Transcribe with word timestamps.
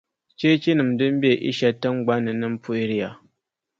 Cheechinim’ 0.37 0.89
din 0.99 1.13
be 1.21 1.29
Ɛsha 1.49 1.69
tiŋgbɔŋ 1.81 2.19
ni 2.25 2.31
nima 2.39 2.57
puhiri 2.63 2.97
ya. 3.01 3.09